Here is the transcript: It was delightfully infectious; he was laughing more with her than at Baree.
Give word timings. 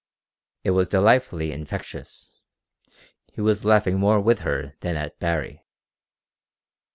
It 0.63 0.71
was 0.71 0.89
delightfully 0.89 1.51
infectious; 1.51 2.35
he 3.33 3.41
was 3.41 3.63
laughing 3.63 3.99
more 3.99 4.19
with 4.19 4.39
her 4.39 4.73
than 4.79 4.95
at 4.97 5.19
Baree. 5.19 5.61